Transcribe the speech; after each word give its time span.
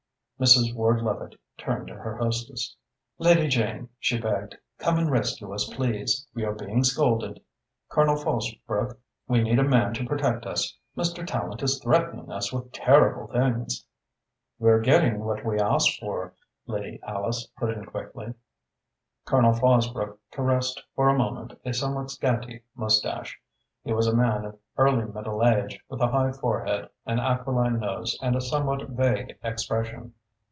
Mrs. 0.41 0.73
Ward 0.73 1.03
Levitte 1.03 1.35
turned 1.55 1.87
to 1.89 1.93
her 1.93 2.17
hostess. 2.17 2.75
"Lady 3.19 3.47
Jane," 3.47 3.89
she 3.99 4.19
begged, 4.19 4.57
"come 4.79 4.97
and 4.97 5.11
rescue 5.11 5.53
us, 5.53 5.65
please. 5.71 6.25
We 6.33 6.43
are 6.43 6.55
being 6.55 6.83
scolded. 6.83 7.43
Colonel 7.91 8.15
Fosbrook, 8.15 8.97
we 9.27 9.43
need 9.43 9.59
a 9.59 9.63
man 9.63 9.93
to 9.93 10.03
protect 10.03 10.47
us. 10.47 10.75
Mr. 10.97 11.23
Tallente 11.27 11.61
is 11.61 11.77
threatening 11.79 12.31
us 12.31 12.51
with 12.51 12.71
terrible 12.71 13.31
things." 13.31 13.85
"We're 14.57 14.79
getting 14.81 15.19
what 15.23 15.45
we 15.45 15.59
asked 15.59 15.99
for," 15.99 16.33
Lady 16.65 16.99
Alice 17.03 17.45
put 17.55 17.69
in 17.69 17.85
quickly. 17.85 18.33
Colonel 19.25 19.53
Fosbrook 19.53 20.17
caressed 20.31 20.81
for 20.95 21.07
a 21.07 21.15
moment 21.17 21.53
a 21.63 21.71
somewhat 21.71 22.09
scanty 22.09 22.63
moustache. 22.75 23.39
He 23.83 23.93
was 23.93 24.07
a 24.07 24.15
man 24.15 24.45
of 24.45 24.57
early 24.75 25.05
middle 25.05 25.45
age, 25.47 25.79
with 25.87 26.01
a 26.01 26.07
high 26.07 26.31
forehead, 26.31 26.89
an 27.05 27.19
aquiline 27.19 27.77
nose 27.79 28.17
and 28.23 28.35
a 28.35 28.41
somewhat 28.41 28.89
vague 28.89 29.37
expression. 29.43 30.15